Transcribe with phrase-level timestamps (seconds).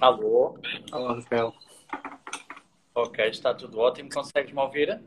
[0.00, 0.56] Alô?
[0.92, 1.52] Olá, Rafael.
[2.94, 4.08] Ok, está tudo ótimo.
[4.08, 5.00] Consegues-me ouvir?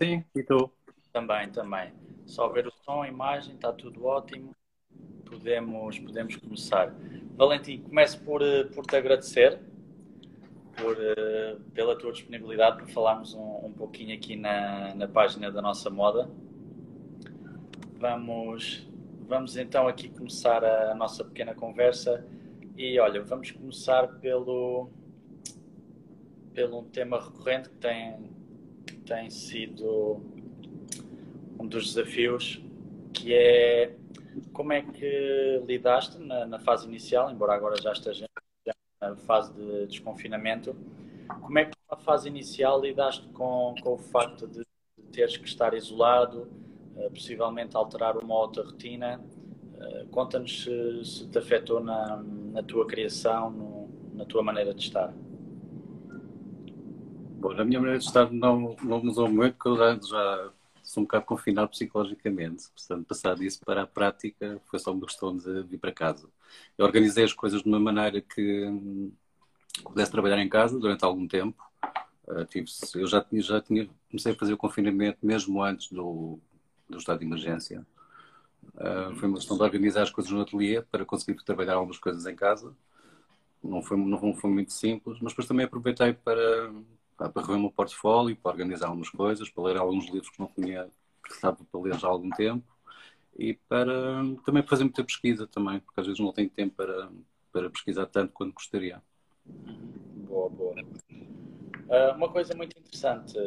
[0.00, 0.70] Sim, e tu?
[1.12, 1.92] Também, também.
[2.24, 4.56] Só ver o som, a imagem, está tudo ótimo.
[5.26, 6.94] Podemos, podemos começar.
[7.36, 9.60] Valentim, começo por, eh, por te agradecer
[10.78, 15.60] por, eh, pela tua disponibilidade para falarmos um, um pouquinho aqui na, na página da
[15.60, 16.26] nossa moda.
[17.98, 18.88] Vamos,
[19.28, 22.24] vamos então aqui começar a nossa pequena conversa
[22.78, 24.88] e olha, vamos começar pelo,
[26.54, 28.30] pelo um tema recorrente que tem,
[28.86, 30.22] que tem sido
[31.58, 32.62] um dos desafios,
[33.12, 33.96] que é
[34.52, 38.26] como é que lidaste na, na fase inicial, embora agora já esteja
[39.00, 40.76] na fase de desconfinamento,
[41.40, 44.64] como é que na fase inicial lidaste com, com o facto de
[45.10, 46.48] teres que estar isolado,
[46.94, 49.20] uh, possivelmente alterar uma outra rotina?
[49.74, 52.22] Uh, Conta-nos se, se, te afetou na,
[52.58, 55.14] na tua criação, no, na tua maneira de estar.
[57.38, 60.50] Bom, na minha maneira de estar não, não mudou muito, porque eu já, já
[60.82, 62.64] sou um bocado confinado psicologicamente.
[62.70, 66.28] Portanto, passar disso para a prática foi só uma questão de vir para casa.
[66.76, 69.12] Eu organizei as coisas de uma maneira que hum,
[69.84, 71.62] pudesse trabalhar em casa durante algum tempo.
[72.50, 72.66] Tive,
[72.96, 76.40] eu já tinha, já tinha, comecei a fazer o confinamento mesmo antes do,
[76.88, 77.86] do estado de emergência.
[78.74, 82.26] Uh, foi uma questão de organizar as coisas no ateliê para conseguir trabalhar algumas coisas
[82.26, 82.74] em casa.
[83.62, 86.72] Não foi, não foi muito simples, mas depois também aproveitei para,
[87.16, 90.48] para rever o meu portfólio, para organizar algumas coisas, para ler alguns livros que não
[90.48, 90.88] tinha
[91.24, 92.64] que estava para ler já há algum tempo
[93.38, 97.08] e para também fazer muita pesquisa também, porque às vezes não tenho tempo para,
[97.52, 99.00] para pesquisar tanto quanto gostaria.
[99.46, 100.74] Boa, boa.
[100.74, 103.38] Uh, uma coisa muito interessante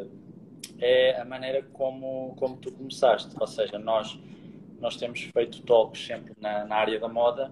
[0.80, 4.17] é a maneira como, como tu começaste, ou seja, nós,
[4.81, 7.51] nós temos feito talks sempre na, na área da moda,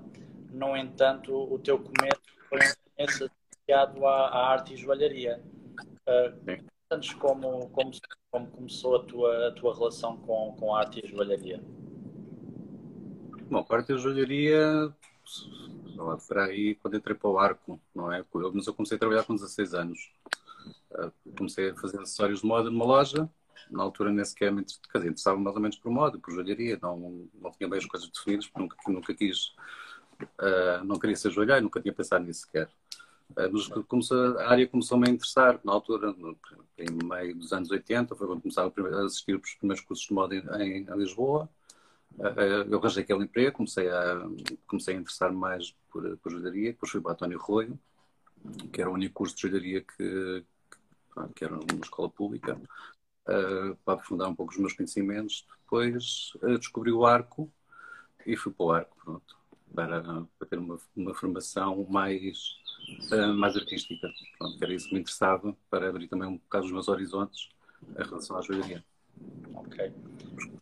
[0.52, 5.42] no entanto, o teu começo foi um associado à, à arte e joalharia.
[6.08, 7.92] Uh, Conta-nos como, como,
[8.32, 11.64] como começou a tua, a tua relação com, com a arte e a joalharia.
[13.50, 14.94] Bom, a arte e a joalharia
[15.96, 18.26] lá, será aí quando entrei para o arco, não é?
[18.54, 20.12] Mas eu comecei a trabalhar com 16 anos.
[20.92, 23.30] Uh, comecei a fazer acessórios de moda numa loja.
[23.70, 26.78] Na altura nem sequer me interessava mais ou menos por moda, por joalharia.
[26.82, 29.54] Não, não tinha bem as coisas definidas, porque nunca, nunca quis.
[30.22, 32.70] Uh, não queria ser joalheiro, nunca tinha pensado nisso sequer.
[33.38, 36.38] Eh, mas começou, a área começou-me a interessar na altura, no,
[36.78, 40.36] em meio dos anos 80, foi quando começava a assistir os primeiros cursos de moda
[40.36, 41.50] em, em Lisboa.
[42.20, 44.28] Eh, eu arranjei aquele emprego, comecei a,
[44.68, 47.80] comecei a interessar mais por, por joalharia, depois fui para António Arroio,
[48.72, 50.44] que era o único curso de joalharia que,
[51.36, 52.60] que era uma escola pública,
[53.30, 55.46] eh, para aprofundar um pouco os meus conhecimentos.
[55.64, 57.52] Depois descobri o arco
[58.26, 59.38] e fui para o arco, pronto,
[59.74, 60.02] para,
[60.38, 62.60] para ter uma, uma formação mais
[63.12, 64.10] uh, mais artística.
[64.38, 67.50] Pronto, era isso que me interessava para abrir também um bocado os meus horizontes
[67.98, 68.84] em relação à joalheria.
[69.54, 69.92] Ok.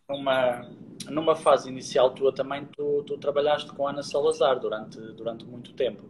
[0.08, 0.70] Numa,
[1.08, 6.02] numa fase inicial tua também, tu, tu trabalhaste com Ana Salazar durante, durante muito tempo.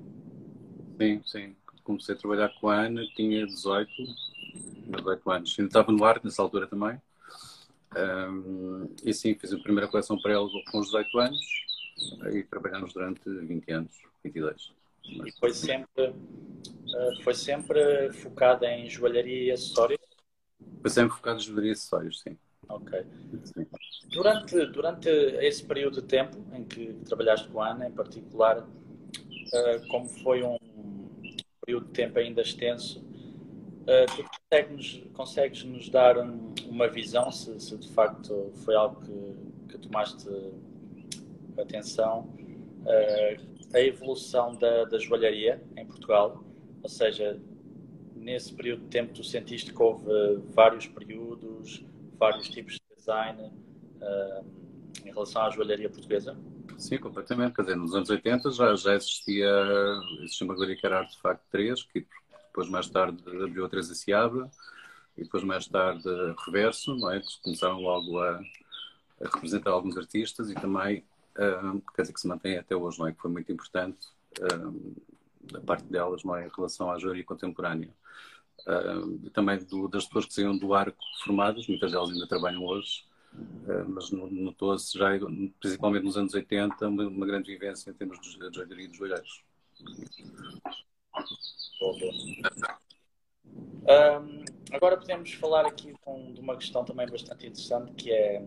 [1.01, 1.57] Sim, sim.
[1.85, 3.91] Comecei a trabalhar com a Ana, tinha 18,
[4.89, 5.57] 18 anos.
[5.59, 7.01] Ainda estava no ar nessa altura também.
[7.97, 11.41] Um, e sim, fiz a primeira coleção para ela com os 18 anos
[12.33, 14.73] e trabalhamos durante 20 anos, 22.
[15.05, 19.99] E foi sempre, uh, foi sempre focada em joalharia e acessórios?
[20.81, 22.37] Foi sempre focado em joalharia e acessórios, sim.
[22.69, 23.05] Ok.
[23.45, 23.67] Sim.
[24.11, 29.89] Durante, durante esse período de tempo em que trabalhaste com a Ana, em particular, uh,
[29.89, 30.59] como foi um
[31.65, 37.59] período de tempo ainda extenso, uh, tu consegues, consegues nos dar um, uma visão se,
[37.61, 40.29] se, de facto foi algo que, que tomaste
[41.59, 42.33] atenção?
[42.81, 46.43] Uh, a evolução da, da joalharia em Portugal,
[46.83, 47.39] ou seja,
[48.15, 50.07] nesse período de tempo tu sentiste que houve
[50.55, 51.85] vários períodos,
[52.19, 54.45] vários tipos de design uh,
[55.05, 56.35] em relação à joalharia portuguesa?
[56.79, 57.55] Sim, completamente.
[57.55, 59.51] Quer dizer, nos anos 80 já, já existia,
[60.23, 62.07] existia uma galeria que era Artefacto 3, que
[62.59, 64.51] depois mais tarde abriu a Teresa Seabra,
[65.17, 66.09] e depois mais tarde
[66.45, 67.21] Reverso, não é?
[67.21, 68.41] que começaram logo a,
[69.21, 71.05] a representar alguns artistas e também
[71.95, 73.13] quer dizer, que se mantém até hoje, não é?
[73.13, 74.09] Que foi muito importante
[75.53, 76.47] da parte delas, não é?
[76.47, 77.95] Em relação à joalheria contemporânea.
[79.23, 83.05] e também do, das pessoas que saíram do arco formadas, muitas delas ainda trabalham hoje,
[83.89, 85.11] mas notou-se já,
[85.61, 89.45] principalmente nos anos 80, uma, grande vivência em termos de joalheria e de joalheiros.
[93.89, 98.43] Um, agora podemos falar aqui com, de uma questão também bastante interessante que é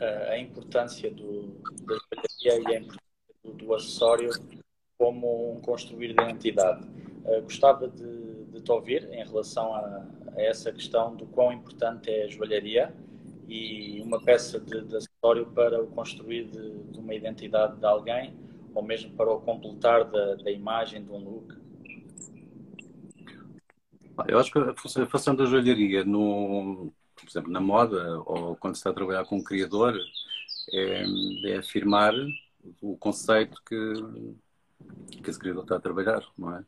[0.00, 1.96] a importância do, da
[2.42, 4.30] joalharia e a importância do, do, acessório
[4.98, 6.86] como um construir de identidade.
[7.24, 10.06] Uh, gostava de, de, te ouvir em relação a,
[10.36, 12.94] a, essa questão do quão importante é a joalharia
[13.48, 18.34] e uma peça de, de acessório para o construir de, de, uma identidade de alguém
[18.74, 21.54] ou mesmo para o completar da, da imagem de um look.
[24.28, 24.74] Eu acho que a
[25.06, 29.36] função da joalharia, no, por exemplo, na moda ou quando se está a trabalhar com
[29.36, 29.94] um criador,
[30.72, 31.04] é,
[31.44, 32.14] é afirmar
[32.80, 36.64] o conceito que, que esse criador está a trabalhar, não é?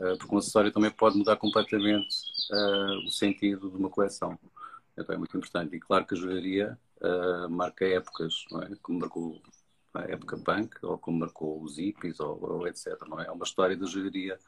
[0.00, 2.08] Eh, porque um acessório também pode mudar completamente
[2.50, 4.38] uh, o sentido de uma coleção.
[4.96, 5.76] Então é muito importante.
[5.76, 8.70] E claro que a joalharia uh, marca épocas, não é?
[8.82, 9.42] Como marcou
[9.94, 12.96] a época punk, ou como marcou os hippies, ou, ou etc.
[13.08, 13.26] Não é?
[13.26, 14.38] é uma história da joalharia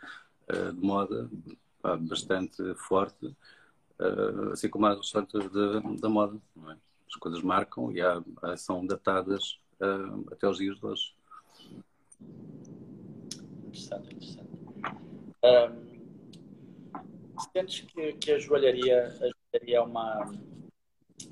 [0.50, 1.30] uh, de moda
[2.00, 3.34] bastante forte,
[4.52, 5.28] assim como a história
[6.00, 6.38] da moda.
[6.68, 6.76] É?
[7.08, 8.22] As coisas marcam e há,
[8.56, 9.58] são datadas
[10.30, 11.14] até os dias de hoje.
[13.66, 14.52] Interessante, interessante.
[15.44, 15.92] Um,
[17.52, 20.32] sentes que, que, a, joalharia, a joalharia é uma,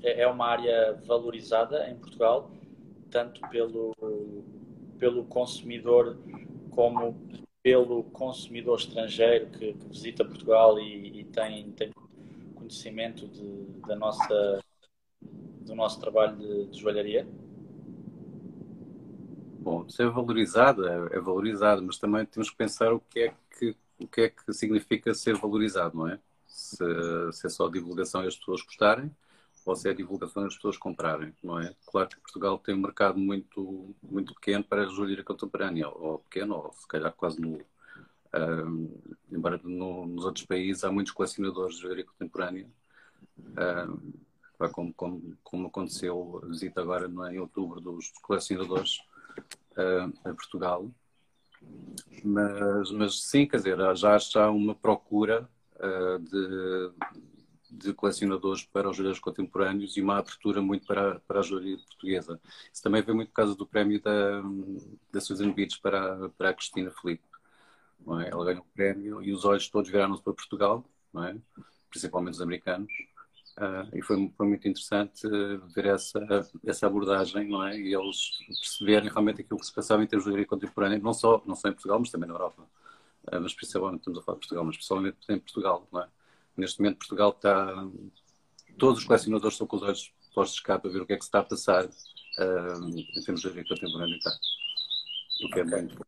[0.03, 2.51] é, é uma área valorizada em Portugal,
[3.09, 3.95] tanto pelo,
[4.99, 6.17] pelo consumidor
[6.71, 7.15] como
[7.63, 11.91] pelo consumidor estrangeiro que, que visita Portugal e, e, tem, tem
[12.55, 14.59] conhecimento de, da nossa,
[15.21, 17.27] do nosso trabalho de, de joalharia?
[19.59, 23.75] Bom, ser valorizado é, é, valorizado, mas também temos que pensar o que é que
[23.99, 26.17] o que é que significa ser valorizado, não é?
[26.47, 26.83] Se,
[27.31, 29.15] se é só divulgação e as pessoas gostarem,
[29.75, 31.75] se é divulgação as pessoas comprarem, não é?
[31.85, 36.55] Claro que Portugal tem um mercado muito, muito pequeno para a joalheria contemporânea, ou pequeno,
[36.55, 37.63] ou se calhar quase nulo.
[39.31, 42.67] Embora no, nos outros países há muitos colecionadores de joalheria contemporânea,
[44.73, 48.99] como, como, como, aconteceu a visita agora é, em outubro dos colecionadores
[50.23, 50.89] a Portugal,
[52.23, 56.91] mas, mas sim, quer dizer, já há uma procura uh, de,
[57.71, 62.39] de colecionadores para os joalheiros contemporâneos e uma abertura muito para, para a joalheria portuguesa.
[62.71, 64.41] Isso também vem muito por causa do prémio da,
[65.11, 67.23] da Susan Beach para, para a Cristina Felipe.
[68.19, 68.29] É?
[68.29, 70.83] Ela ganhou o prémio e os olhos todos viraram-se para Portugal,
[71.17, 71.35] é?
[71.89, 72.91] principalmente os americanos.
[73.57, 75.27] Uh, e foi, foi, muito interessante
[75.75, 76.19] ver essa,
[76.65, 77.77] essa abordagem, não é?
[77.77, 81.43] E eles perceberem realmente aquilo que se passava em termos de joalheria contemporânea, não só,
[81.45, 82.63] não só em Portugal, mas também na Europa.
[83.27, 86.07] Uh, mas principalmente, estamos a falar de Portugal, mas principalmente em Portugal, não é?
[86.55, 87.87] Neste momento, Portugal está.
[88.77, 91.23] Todos os colecionadores estão com os olhos postos cá para ver o que é que
[91.23, 94.31] se está a passar uh, em termos de joalheria contemporânea cá.
[95.43, 96.01] O que é muito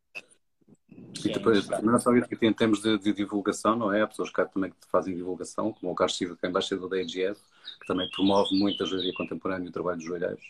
[1.25, 4.01] e depois, não é só isso que em termos de, de, divulgação, não é?
[4.01, 6.97] Há pessoas cá também que fazem divulgação, como o Carlos Silva, que é embaixador da
[6.97, 7.39] AGF,
[7.79, 10.43] que também promove muito a joalheria contemporânea e o trabalho dos joalheiros,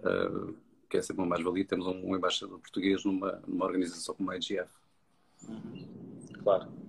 [0.00, 0.54] uh,
[0.88, 1.64] que é sempre uma mais-valia.
[1.64, 4.36] Temos um, um, embaixador português numa, numa organização como a.
[5.48, 5.88] Uhum.
[6.42, 6.85] Claro.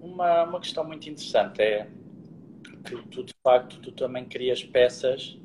[0.00, 1.88] Uma, uma questão muito interessante é
[2.84, 5.38] que tu, de facto, tu também crias peças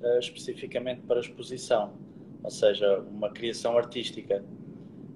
[0.00, 1.94] uh, especificamente para exposição,
[2.42, 4.44] ou seja, uma criação artística.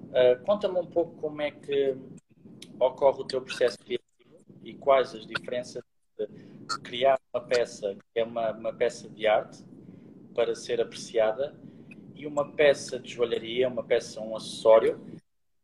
[0.09, 1.95] Uh, Conta-me um pouco como é que
[2.79, 4.09] ocorre o teu processo criativo
[4.63, 5.83] e quais as diferenças
[6.17, 9.63] de criar uma peça que é uma, uma peça de arte
[10.33, 11.55] para ser apreciada
[12.15, 14.99] e uma peça de joalharia, uma peça, um acessório,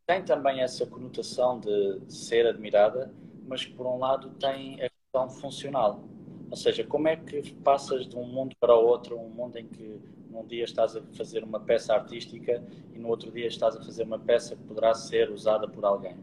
[0.08, 3.14] tem também essa conotação de, ser admirada,
[3.46, 6.02] mas que por um lado tem a questão funcional.
[6.50, 9.68] Ou seja, como é que passas de um mundo para o outro, um mundo em
[9.68, 10.00] que
[10.30, 14.04] num dia estás a fazer uma peça artística e no outro dia estás a fazer
[14.04, 16.16] uma peça que poderá ser usada por alguém?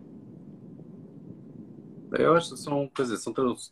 [2.13, 3.71] Eu acho que são, quer dizer, são todos.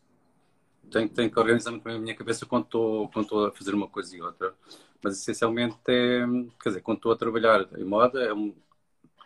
[0.90, 3.74] Tenho, tenho que organizar muito bem a minha cabeça quando estou, quando estou a fazer
[3.74, 4.52] uma coisa e outra.
[5.02, 6.26] Mas essencialmente é.
[6.62, 8.52] Quer dizer, quando estou a trabalhar em moda, é um,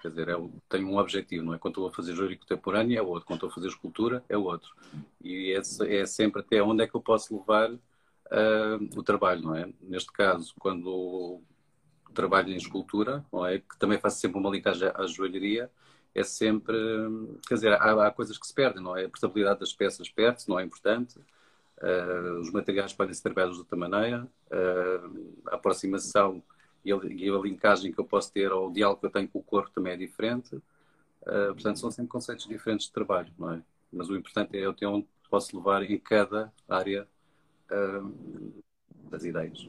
[0.01, 1.59] quer dizer, é, um objetivo, não é?
[1.59, 4.75] Quando estou a fazer joalheria contemporânea é outro, quando estou a fazer escultura é outro.
[5.23, 5.61] E é,
[6.01, 9.69] é sempre até onde é que eu posso levar uh, o trabalho, não é?
[9.81, 11.41] Neste caso, quando
[12.15, 13.59] trabalho em escultura, não é?
[13.59, 15.71] Que também faço sempre uma linkagem à joalheria,
[16.15, 16.75] é sempre,
[17.47, 19.05] quer dizer, há, há coisas que se perdem, não é?
[19.05, 21.19] A portabilidade das peças perde-se, não é importante.
[21.79, 26.43] Uh, os materiais podem ser trabalhados de outra maneira, uh, a aproximação
[26.89, 29.43] e a, linkagem que eu posso ter ou o diálogo que eu tenho com o
[29.43, 30.55] corpo também é diferente.
[30.57, 33.63] Uh, portanto, são sempre conceitos diferentes de trabalho, não é?
[33.93, 37.09] Mas o importante é eu ter onde posso levar em cada área
[39.11, 39.69] das ideias.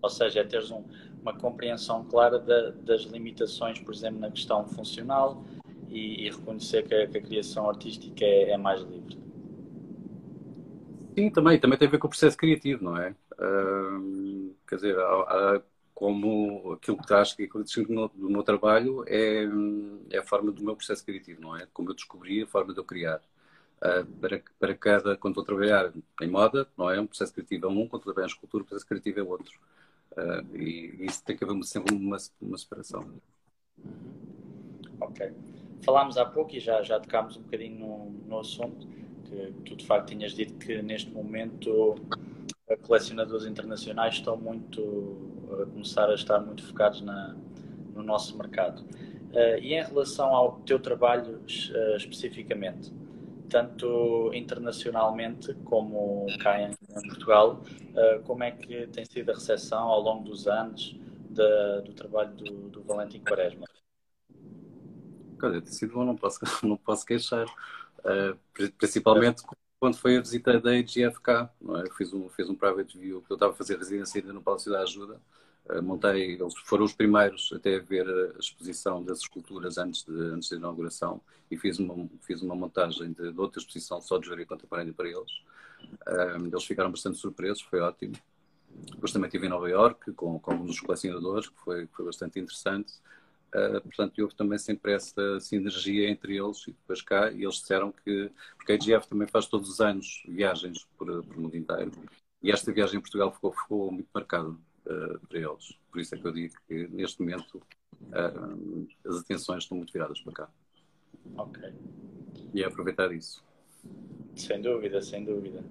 [0.00, 0.84] Ou seja, é teres um,
[1.20, 5.44] uma compreensão clara da, das limitações, por exemplo, na questão funcional
[5.88, 9.18] e, e reconhecer que a, que a, criação artística é, é, mais livre.
[11.16, 13.14] Sim, também, também tem a ver com o processo criativo, não é?
[13.32, 14.96] Uh, quer dizer,
[15.98, 19.44] como aquilo que acho que do meu, do meu trabalho é,
[20.12, 21.66] é a forma do meu processo criativo, não é?
[21.72, 23.20] Como eu descobri a forma de eu criar.
[23.78, 27.00] Uh, para, para cada, quando estou a trabalhar em moda, não é?
[27.00, 29.22] Um processo criativo é um, quando estou a trabalhar em escultura, o processo criativo é
[29.24, 29.58] outro.
[30.12, 33.20] Uh, e, e, isso tem que haver sempre uma, uma separação.
[35.00, 35.32] Ok.
[35.82, 38.86] Falámos há pouco e já, já tocámos um bocadinho no, no assunto,
[39.24, 41.96] que tu de facto tinhas dito que neste momento
[42.76, 47.34] colecionadores internacionais estão muito a começar a estar muito focados na,
[47.94, 48.82] no nosso mercado.
[48.82, 52.92] Uh, e em relação ao teu trabalho uh, especificamente,
[53.48, 59.86] tanto internacionalmente como cá em, em Portugal, uh, como é que tem sido a recepção
[59.86, 60.98] ao longo dos anos
[61.28, 63.66] de, do trabalho do, do Valentim Quaresma?
[65.42, 67.46] Olha, tem sido bom, não posso, não posso queixar.
[68.78, 69.42] principalmente
[69.80, 71.48] quando foi a visita da IGFK, é?
[71.86, 74.42] eu fiz um, fiz um private view, que eu estava a fazer residência ainda no
[74.42, 75.20] Palácio da Ajuda,
[75.70, 80.12] uh, montei, eles foram os primeiros até a ver a exposição das esculturas antes, de,
[80.12, 81.20] antes da inauguração
[81.50, 85.08] e fiz uma, fiz uma montagem de, de outra exposição só de joaria contemporânea para
[85.08, 85.30] eles.
[86.40, 88.14] Um, eles ficaram bastante surpresos, foi ótimo.
[88.68, 92.38] Depois também estive em Nova York com, com alguns dos colecionadores, que foi, foi bastante
[92.38, 92.92] interessante.
[93.54, 97.90] Uh, portanto, houve também sempre essa sinergia entre eles e depois cá, e eles disseram
[97.90, 101.90] que, porque a IGF também faz todos os anos viagens por, por o mundo inteiro,
[102.42, 105.78] e esta viagem em Portugal ficou, ficou muito marcada uh, para eles.
[105.90, 110.20] Por isso é que eu digo que neste momento uh, as atenções estão muito viradas
[110.20, 110.50] para cá.
[111.38, 111.72] Ok.
[112.52, 113.42] E é aproveitar isso.
[114.36, 115.64] Sem dúvida, sem dúvida.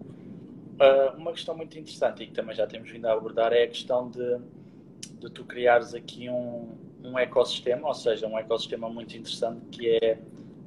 [1.15, 4.09] uma questão muito interessante e que também já temos vindo a abordar é a questão
[4.09, 4.39] de,
[5.19, 10.19] de tu criares aqui um, um ecossistema, ou seja, um ecossistema muito interessante que é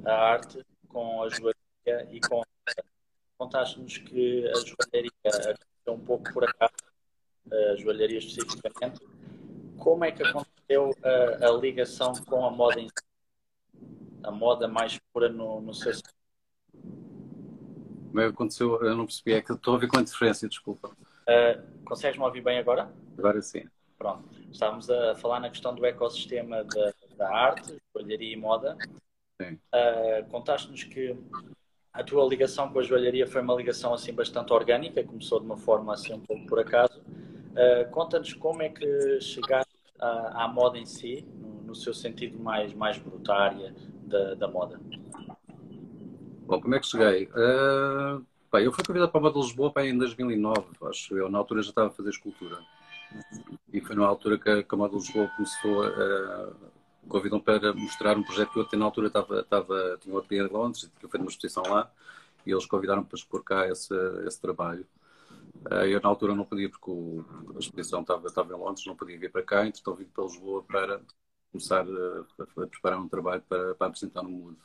[0.05, 2.43] a arte com a joalheria e com
[3.39, 5.11] contaste-nos que a joalheria
[5.87, 6.75] é um pouco por acaso,
[7.51, 9.01] a joalheria especificamente.
[9.79, 12.95] Como é que aconteceu a, a ligação com a moda em si?
[14.23, 15.93] A moda mais pura no, no seu
[16.83, 18.83] Como é que aconteceu?
[18.83, 20.89] Eu não percebi, é que estou a ver com a diferença, desculpa.
[20.89, 22.93] Uh, Consegues-me ouvir bem agora?
[23.17, 23.67] Agora sim.
[23.97, 24.40] Pronto.
[24.51, 28.77] Estávamos a falar na questão do ecossistema da, da arte, joalharia e moda.
[29.41, 31.17] Uh, Contaste-nos que
[31.93, 35.57] a tua ligação com a joalharia foi uma ligação assim bastante orgânica, começou de uma
[35.57, 37.01] forma assim um pouco por acaso.
[37.01, 42.39] Uh, Conta-nos como é que chegaste à, à moda em si, no, no, seu sentido
[42.39, 44.81] mais, mais brutária da, da moda.
[46.47, 47.27] Bom, como é que cheguei?
[47.27, 51.31] Uh, bem, eu fui convidado para a Moda de Lisboa bem, em 2009, acho eu.
[51.31, 52.59] Na altura já estava a fazer escultura.
[53.73, 56.53] E foi na altura que a Camada Lisboa começou a.
[57.09, 60.51] convidam para mostrar um projeto que eu até na altura estava, estava, tinha uma cliente
[60.51, 61.91] em Londres, tinha feito uma exposição lá,
[62.45, 63.95] e eles convidaram para expor cá esse,
[64.27, 64.87] esse trabalho.
[65.71, 67.25] Eh, eu na altura não podia, porque o,
[67.55, 70.63] a exposição estava, estava em Londres, não podia vir para cá, então vim para Lisboa
[70.63, 71.01] para
[71.53, 74.59] começar a, a, preparar um trabalho para, para apresentar no mundo.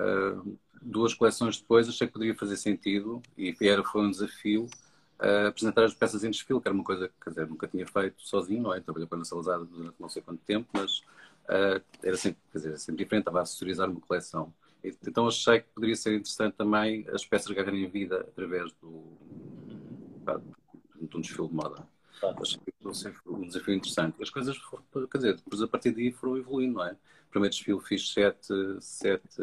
[0.00, 4.68] Uh, duas coleções depois achei que poderia fazer sentido e era, foi um desafio
[5.20, 8.20] uh, apresentar as peças em desfile, que era uma coisa que dizer, nunca tinha feito
[8.22, 8.80] sozinho, não é?
[8.80, 12.78] Trabalhei para a Salazar durante não sei quanto tempo, mas uh, era sempre, quer dizer,
[12.78, 14.52] sempre diferente, estava a assessorizar uma coleção.
[15.06, 19.02] Então achei que poderia ser interessante também as peças ganharem vida através do,
[20.24, 20.40] pá,
[20.94, 21.86] de um desfile de moda.
[22.40, 22.58] Achei
[23.12, 24.22] que um desafio interessante.
[24.22, 24.56] As coisas,
[25.10, 26.96] quer dizer, depois a partir daí foram evoluindo, não é?
[27.30, 29.42] Primeiro desfile fiz sete, sete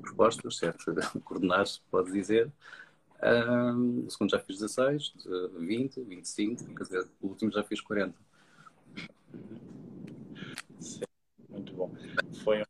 [0.00, 0.84] propostas, sete
[1.24, 2.50] coordenados, pode dizer.
[3.24, 5.14] Um, o segundo já fiz 16,
[5.58, 8.14] 20, 25, quer dizer, o último já fiz 40.
[10.78, 11.04] Sim,
[11.48, 11.90] muito bom.
[12.44, 12.64] Foi um,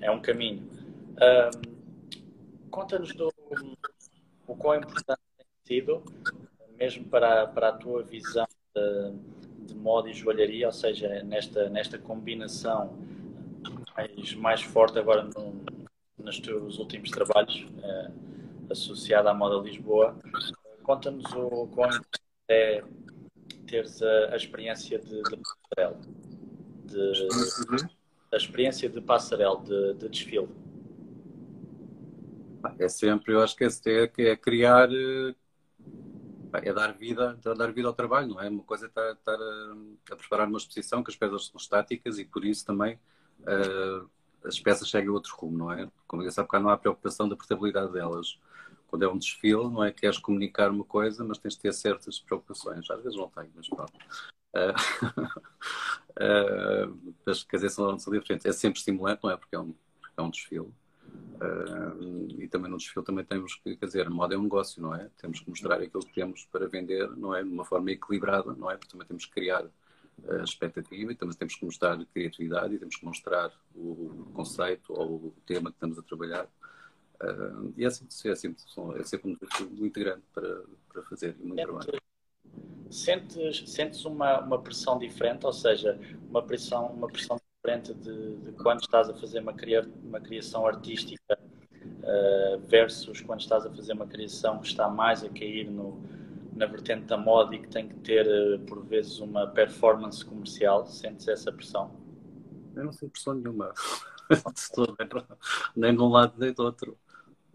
[0.00, 0.68] é um caminho.
[1.16, 1.76] Um,
[2.70, 3.32] Conta-nos do
[4.46, 6.02] o quão importante tem sido,
[6.76, 9.12] mesmo para, para a tua visão de,
[9.66, 12.96] de moda e joalharia, ou seja, nesta, nesta combinação
[13.96, 15.64] mais, mais forte agora no,
[16.18, 17.66] nos teus últimos trabalhos.
[17.78, 18.25] Uh,
[18.70, 20.16] associada à Moda Lisboa.
[20.82, 21.90] Conta-nos o quão
[22.48, 22.82] é
[23.66, 26.00] teres a, a experiência de, de passarela,
[26.84, 27.28] de,
[28.32, 30.48] a experiência de passarela, de, de desfile.
[32.78, 35.34] É sempre, eu acho que é, é criar, eh,
[36.54, 38.48] é dar vida, é dar vida ao trabalho, não é?
[38.48, 39.76] Uma coisa é estar, estar a,
[40.12, 42.98] a, preparar uma exposição que as peças são estáticas e por isso também
[43.42, 44.08] uh,
[44.46, 45.88] as peças seguem outro rumo, não é?
[46.06, 48.38] Como eu disse há não há preocupação da portabilidade delas
[48.86, 49.92] quando é um desfile, não é?
[49.92, 52.88] Queres comunicar uma coisa, mas tens de ter certas preocupações.
[52.90, 53.92] Às vezes não tenho, mas pronto.
[54.54, 54.72] Uh,
[56.22, 58.46] uh, mas, quer dizer, são, são diferentes.
[58.46, 59.36] É sempre estimulante, não é?
[59.36, 59.74] Porque é um,
[60.16, 60.72] é um desfile.
[61.36, 64.94] Uh, e também no desfile também temos que, quer dizer, moda é um negócio, não
[64.94, 65.10] é?
[65.18, 67.42] Temos que mostrar aquilo que temos para vender, não é?
[67.42, 68.76] De uma forma equilibrada, não é?
[68.76, 69.66] Porque também temos que criar
[70.28, 75.16] a expectativa e também temos que mostrar criatividade e temos que mostrar o conceito ou
[75.16, 76.46] o tema que estamos a trabalhar.
[77.22, 78.62] Uh, e é sempre, é sempre,
[79.00, 82.00] é sempre um muito grande para, para fazer e muito trabalho.
[82.90, 88.52] Sentes, sentes uma, uma pressão diferente, ou seja, uma pressão, uma pressão diferente de, de
[88.52, 93.92] quando estás a fazer uma, cria, uma criação artística uh, versus quando estás a fazer
[93.92, 96.00] uma criação que está mais a cair no,
[96.56, 100.86] na vertente da moda e que tem que ter, uh, por vezes, uma performance comercial?
[100.86, 101.94] Sentes essa pressão?
[102.74, 103.72] Eu não sinto pressão nenhuma.
[105.76, 106.98] nem de um lado nem do outro.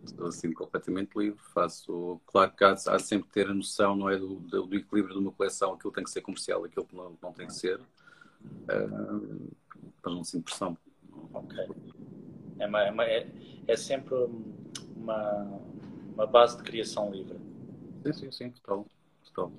[0.04, 1.40] Estou assim completamente livre.
[1.54, 2.20] Faço.
[2.26, 5.14] Claro que há, há sempre que ter a noção não é, do, do, do, equilíbrio
[5.14, 5.74] de uma coleção.
[5.74, 7.80] Aquilo tem que ser comercial, aquilo que não, não tem que ser.
[8.42, 9.52] Uh,
[10.06, 10.78] não sinto pressão.
[11.34, 11.58] Ok.
[12.60, 13.28] É, uma, é, uma, é,
[13.68, 14.16] é, sempre
[14.96, 15.62] uma,
[16.14, 17.38] uma base de criação livre.
[18.04, 18.88] Sim, sim, sim, total.
[19.26, 19.52] total.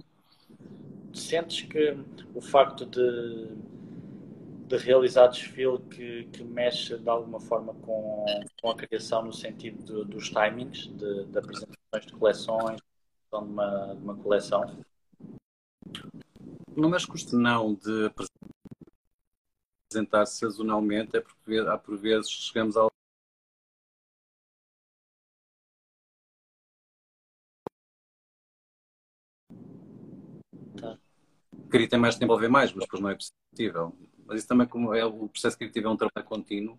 [1.14, 1.96] Sentes que
[2.34, 3.48] o facto de,
[4.66, 8.24] de realizar desfile que, que mexe de alguma forma com,
[8.60, 13.94] com a criação no sentido de, dos timings, de, de, apresentações de coleções, de uma,
[13.94, 14.84] de uma coleção?
[16.74, 18.10] Não mexe custo não de
[19.88, 22.90] apresentar sazonalmente, é porque há por vezes chegamos ao
[31.72, 33.96] queria ter mais tempo a ver mais, mas depois não é possível.
[34.26, 36.78] Mas isso também, como é o processo criativo é um trabalho contínuo,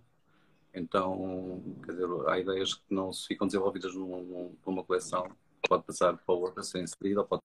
[0.74, 5.30] então, quer dizer, há ideias que não se ficam desenvolvidas num, numa coleção,
[5.68, 7.42] pode passar para outra sem inserida, ou pode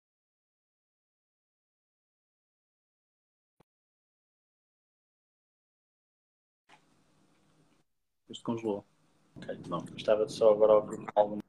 [8.28, 8.84] Isto congelou.
[9.36, 9.84] Ok, não.
[9.84, 11.42] Gostava de só agora ouvir algumas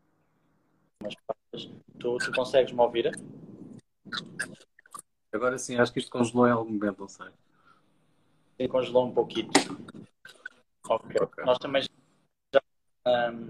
[1.26, 1.72] partes.
[2.00, 3.12] Tu, tu consegues me ouvir?
[5.34, 7.28] Agora sim, acho que isto congelou em algum momento, não sei.
[8.56, 9.50] Sim, congelou um pouquinho.
[10.88, 11.22] Ok.
[11.22, 11.44] okay.
[11.44, 11.82] Nós também
[12.54, 12.62] já
[13.08, 13.50] um,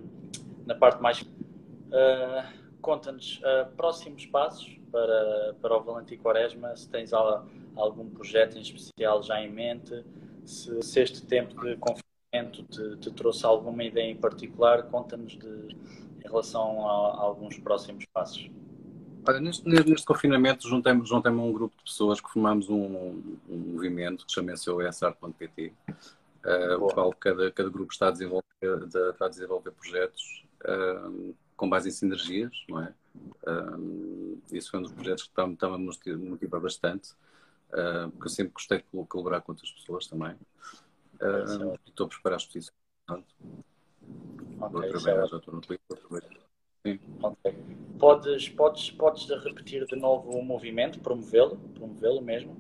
[0.66, 1.22] na parte mais.
[1.22, 8.62] Uh, Conta-nos uh, próximos passos para, para o Valentim Quaresma, se tens algum projeto em
[8.62, 10.04] especial já em mente,
[10.46, 14.84] se, se este tempo de confinamento te, te trouxe alguma ideia em particular?
[14.84, 18.50] Conta-nos em relação a, a, alguns próximos passos.
[19.26, 24.26] Olha, neste, neste confinamento juntamos, juntamos um grupo de pessoas que formamos um, um movimento
[24.26, 25.94] que chama-se OSR.pt, uh,
[26.46, 28.44] eh, o qual cada, cada grupo está a desenvolver,
[29.12, 32.94] está a desenvolver projetos uh, com base em sinergias, não é?
[33.48, 35.78] Uh, isso foi um dos projetos que está-me a
[36.18, 37.12] motivar bastante,
[37.70, 40.36] porque eu sempre gostei de colaborar com outras pessoas também.
[41.22, 42.74] Uh, estou a preparar a exposição.
[43.06, 43.36] Portanto,
[44.60, 46.43] okay, vou trabalhar, já estou no Twitter.
[46.86, 47.00] Sim.
[47.22, 47.56] Okay.
[47.98, 52.58] Podes, podes, podes repetir de novo o movimento, promovê-lo, promovê-lo mesmo?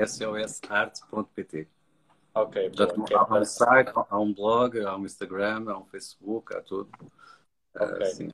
[0.00, 1.68] sosarte.pt
[2.34, 2.70] Ok,
[3.14, 6.90] há um site, há um blog, há um Instagram, há um Facebook, há tudo.
[7.76, 8.02] Okay.
[8.02, 8.28] Uh, sim,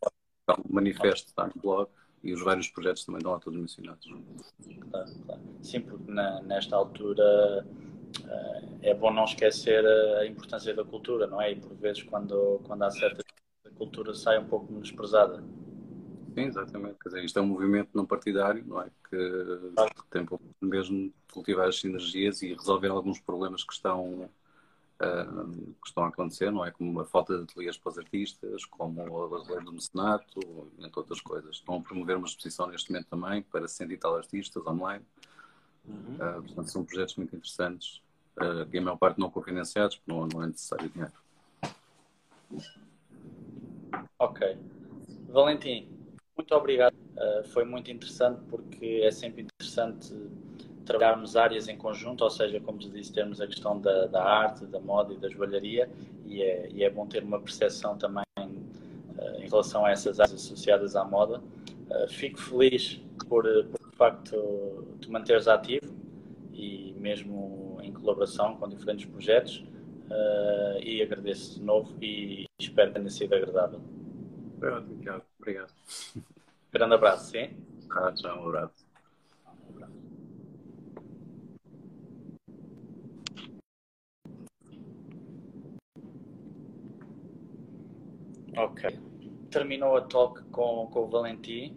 [0.47, 1.91] há um manifesto, está no blog
[2.23, 4.07] e os vários projetos também estão lá todos mencionados.
[4.91, 5.41] Claro, claro.
[5.63, 7.67] Sim, porque na, nesta altura
[8.25, 11.53] uh, é bom não esquecer a importância da cultura, não é?
[11.53, 13.50] E por vezes quando, quando há certa a
[13.81, 15.43] cultura sai um pouco menosprezada.
[16.35, 16.99] Sim, exatamente.
[17.03, 18.91] Quer dizer, isto é um movimento não partidário, não é?
[19.09, 20.29] Que, que tem
[20.61, 24.31] mesmo cultivar as sinergias e resolver alguns problemas que estão,
[25.01, 25.51] uh,
[25.83, 26.71] que estão a acontecer, não é?
[26.71, 30.41] Como a falta de ateliês para os artistas, como a lei do mecenato,
[30.79, 31.57] entre outras coisas.
[31.57, 35.05] Estão a promover uma exposição neste momento também para 100 e tal artistas online.
[35.87, 36.15] Uhum.
[36.17, 38.03] Uh, portanto, são projetos muito interessantes
[38.37, 41.15] uh, e a maior parte não cofinanciados, porque não, não é necessário dinheiro.
[44.41, 44.57] Ok.
[45.29, 45.87] Valentim,
[46.35, 46.95] muito obrigado.
[46.95, 50.15] Uh, foi muito interessante porque é sempre interessante
[50.87, 54.65] trabalharmos áreas em conjunto, ou seja, como te disse, termos a questão da, da arte,
[54.65, 55.91] da moda e da joalharia,
[56.25, 60.43] e é, e é bom ter uma percepção também uh, em relação a essas áreas
[60.43, 61.43] associadas à moda.
[61.91, 62.99] Uh, fico feliz
[63.29, 65.95] por, por facto te manteres ativo
[66.55, 69.59] e mesmo em colaboração com diferentes projetos
[70.09, 73.81] uh, e agradeço de novo e espero que tenha sido agradável.
[74.61, 75.25] Foi ótimo, Tiago.
[75.39, 75.73] Obrigado.
[76.73, 77.51] Grande abraço, sim?
[77.91, 78.87] Ah, tchau, um abraço.
[88.57, 88.99] Ok.
[89.51, 91.75] Terminou a talk com, com o Valentim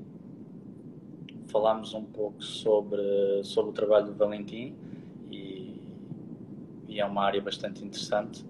[1.53, 4.75] falámos um pouco sobre, sobre o trabalho do Valentim
[5.31, 5.79] e,
[6.87, 8.43] e é uma área bastante interessante.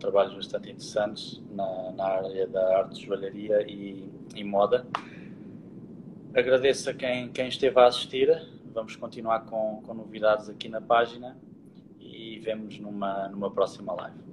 [0.00, 4.86] Trabalhos bastante interessantes na, na área da arte de joalharia e, e, moda.
[6.34, 8.28] Agradeço a quem, quem esteve a assistir.
[8.72, 11.36] Vamos continuar com, com novidades aqui na página
[12.00, 14.29] e vemos numa, numa próxima live.